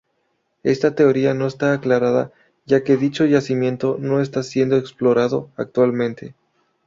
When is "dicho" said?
2.97-3.23